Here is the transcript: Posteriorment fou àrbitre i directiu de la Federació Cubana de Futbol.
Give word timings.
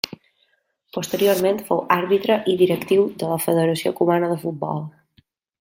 Posteriorment 0.97 1.59
fou 1.67 1.83
àrbitre 1.97 2.39
i 2.53 2.57
directiu 2.63 3.07
de 3.25 3.31
la 3.35 3.39
Federació 3.47 3.95
Cubana 4.01 4.31
de 4.33 4.43
Futbol. 4.47 4.85